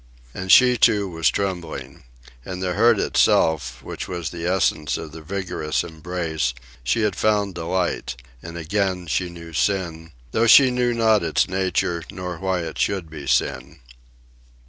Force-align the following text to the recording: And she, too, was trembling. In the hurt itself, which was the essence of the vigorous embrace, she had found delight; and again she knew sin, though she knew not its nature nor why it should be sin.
And 0.33 0.51
she, 0.51 0.77
too, 0.77 1.07
was 1.07 1.29
trembling. 1.29 2.05
In 2.43 2.59
the 2.59 2.73
hurt 2.73 2.97
itself, 2.97 3.83
which 3.83 4.07
was 4.07 4.31
the 4.31 4.47
essence 4.47 4.97
of 4.97 5.11
the 5.11 5.21
vigorous 5.21 5.83
embrace, 5.83 6.55
she 6.83 7.01
had 7.03 7.15
found 7.15 7.53
delight; 7.53 8.15
and 8.41 8.57
again 8.57 9.05
she 9.05 9.29
knew 9.29 9.53
sin, 9.53 10.11
though 10.31 10.47
she 10.47 10.71
knew 10.71 10.95
not 10.95 11.21
its 11.21 11.47
nature 11.47 12.01
nor 12.11 12.39
why 12.39 12.61
it 12.61 12.79
should 12.79 13.11
be 13.11 13.27
sin. 13.27 13.79